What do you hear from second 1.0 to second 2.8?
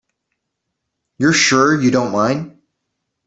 You're sure you don't mind?